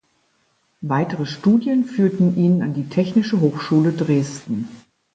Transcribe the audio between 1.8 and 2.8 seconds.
führten ihn an